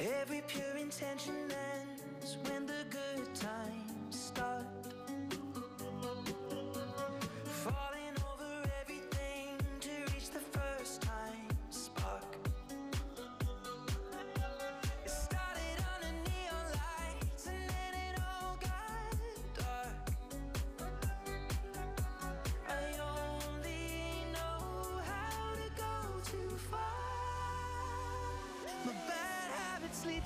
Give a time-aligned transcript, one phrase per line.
[0.00, 2.59] Every pure intention ends when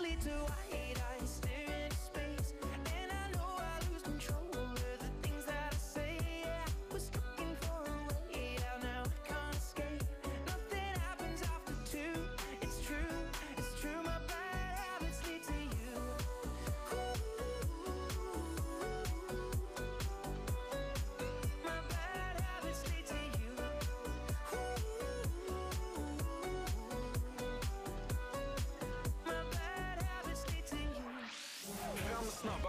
[0.00, 0.73] nicely to I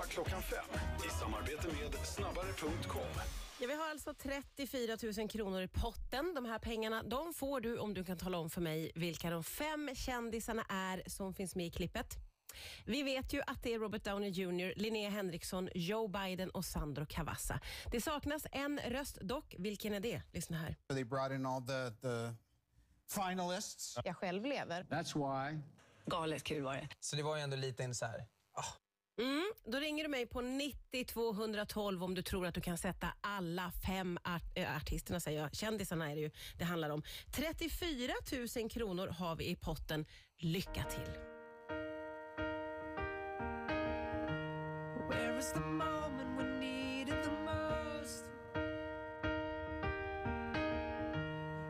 [0.05, 3.01] Snabba klockan fem i samarbete med snabbare.com.
[3.59, 6.33] Ja, vi har alltså 34 000 kronor i potten.
[6.35, 9.43] De här pengarna de får du om du kan tala om för mig vilka de
[9.43, 12.15] fem kändisarna är som finns med i klippet.
[12.85, 17.05] Vi vet ju att det är Robert Downey Jr, Linnea Henriksson, Joe Biden och Sandro
[17.09, 17.59] Cavazza.
[17.91, 19.55] Det saknas en röst dock.
[19.57, 20.21] Vilken är det?
[20.31, 20.75] Lyssna här.
[20.89, 22.35] They brought in all the, the
[23.07, 23.97] finalists.
[24.05, 24.83] Jag själv lever.
[24.83, 25.61] That's why.
[26.05, 26.89] Galet kul var det.
[26.99, 28.27] Så det var ju ändå lite en så här,
[28.57, 28.84] oh,
[29.17, 33.07] Mm, då ringer du mig på 90 212 om du tror att du kan sätta
[33.21, 35.55] alla fem art eh, artisterna, säger jag.
[35.55, 37.03] kändisarna är det ju det handlar om.
[37.31, 38.13] 34
[38.57, 40.05] 000 kronor har vi i potten.
[40.37, 41.13] Lycka till!
[45.09, 48.25] Where is the moment we needed the mest?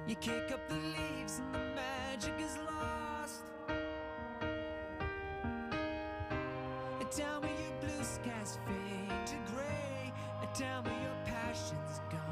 [0.08, 2.95] You kick up the leaves and the magic is lost
[7.12, 10.12] Tell me your blue skies fade to gray.
[10.54, 12.25] Tell me your passion's gone.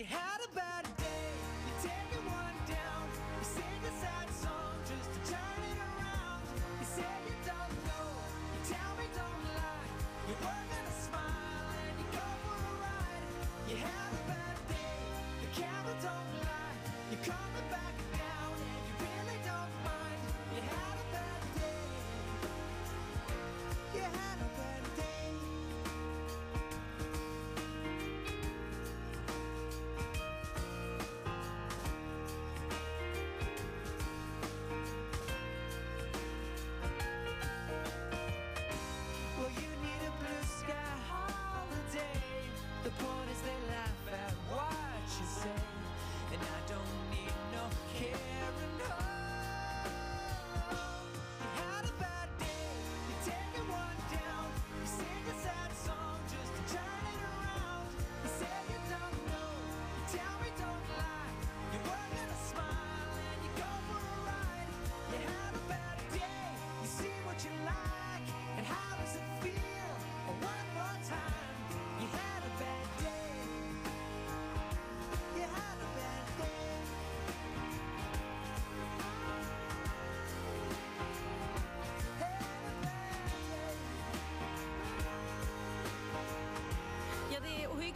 [0.00, 0.49] you had a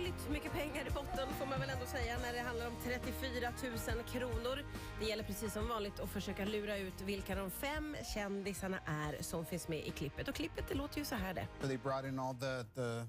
[0.05, 3.53] otroligt mycket pengar i botten får man väl ändå säga när det handlar om 34
[3.95, 4.65] 000 kronor.
[5.01, 9.47] Det gäller precis som vanligt att försöka lura ut vilka de fem kändisarna är som
[9.47, 10.29] finns med i klippet.
[10.29, 11.47] Och klippet det låter ju så här det.
[11.61, 13.07] They brought in all the, the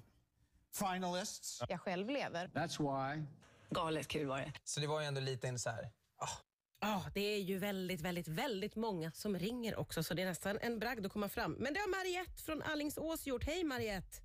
[0.74, 1.62] finalists.
[1.70, 2.48] Jag själv lever.
[2.48, 3.26] That's why.
[3.70, 4.54] Galet kul var det.
[4.64, 6.30] Så det var ju ändå lite en så här, ah,
[6.80, 10.58] Ja, det är ju väldigt, väldigt, väldigt många som ringer också så det är nästan
[10.62, 11.52] en bragd att komma fram.
[11.52, 13.44] Men det har Mariette från Allingsås gjort.
[13.44, 14.25] Hej Mariette!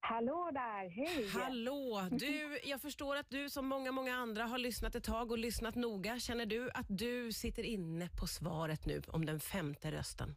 [0.00, 1.28] Hallå där, hej!
[1.28, 2.08] Hallå!
[2.10, 5.74] Du, jag förstår att du som många, många andra har lyssnat ett tag och lyssnat
[5.74, 6.18] noga.
[6.20, 10.36] Känner du att du sitter inne på svaret nu om den femte rösten?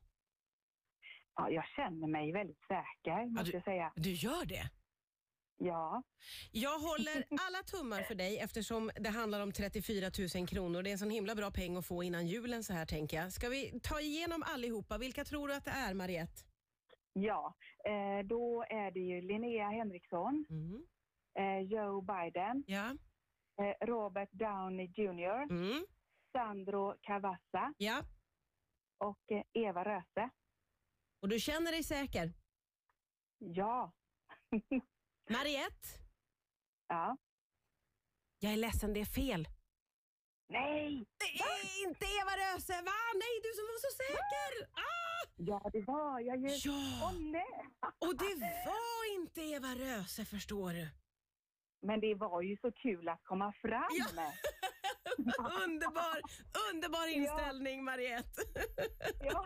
[1.36, 3.94] Ja, jag känner mig väldigt säker, måste du- jag säga.
[3.96, 4.70] Du gör det?
[5.64, 6.04] Ja,
[6.52, 10.84] Jag håller alla tummar för dig eftersom det handlar om 34 000 kronor.
[10.84, 13.32] Det är en sån himla bra peng att få innan julen så här tänker jag.
[13.32, 14.98] Ska vi ta igenom allihopa?
[14.98, 16.44] Vilka tror du att det är Mariette?
[17.14, 17.56] Ja.
[17.86, 20.86] Eh, då är det ju Linnea Henriksson, Mm.
[21.40, 22.96] eh, Joe Biden, Ja.
[23.62, 25.86] eh, Robert Downey Jr, Mm.
[26.32, 28.02] Sandro Cavazza ja.
[28.98, 29.20] och
[29.54, 30.30] Eva Röse.
[31.22, 32.34] Och du känner dig säker?
[33.38, 33.92] Ja,
[35.30, 35.88] Mariette?
[36.88, 37.18] ja.
[38.40, 39.48] Jag är ledsen, det är fel.
[40.50, 41.06] Nej!
[41.18, 43.00] Det är inte Eva Röse, va?
[43.24, 44.52] Nej, du som var så säker!
[44.74, 45.01] Ah!
[45.36, 46.48] Ja, det var jag ju.
[46.50, 46.74] Ja,
[47.04, 47.66] Åh nej!
[47.82, 48.36] och det
[48.66, 50.88] var inte Eva Röse förstår du.
[51.88, 54.06] Men det var ju så kul att komma fram Ja.
[54.16, 54.32] med.
[55.64, 56.22] Underbar,
[56.74, 58.42] underbar inställning Mariette.
[59.24, 59.46] Ja.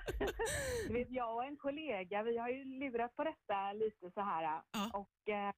[0.87, 4.61] Du vet, jag och en kollega, vi har ju lurat på detta lite så här.
[4.71, 4.89] Ja.
[4.93, 5.53] Och eh,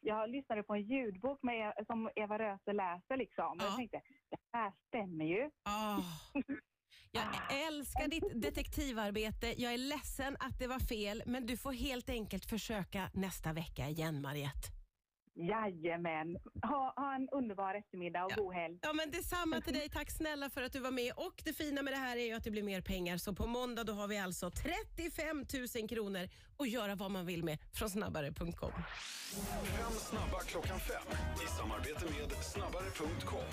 [0.00, 3.50] jag lyssnade på en ljudbok med, som Eva Röse läser liksom.
[3.50, 3.64] Och Ja.
[3.66, 5.50] jag tänkte, det här stämmer ju.
[5.64, 6.00] Ah.
[7.48, 9.54] Jag älskar ditt detektivarbete.
[9.62, 13.88] Jag är ledsen att det var fel, men du får helt enkelt försöka nästa vecka
[13.88, 14.68] igen, Mariette.
[15.34, 16.36] Jajamän.
[16.62, 18.36] Ha, ha en underbar eftermiddag och Ja.
[18.42, 18.78] god helg.
[18.82, 19.88] Ja, men detsamma till dig.
[19.88, 21.12] Tack snälla för att du var med.
[21.16, 23.16] Och Det fina med det här är ju att det blir mer pengar.
[23.16, 25.44] Så på måndag då har vi alltså 35
[25.80, 26.28] 000 kronor
[26.58, 28.72] att göra vad man vill med från snabbare.com.
[28.72, 33.44] Fem snabba klockan fem i samarbete med snabbare.com.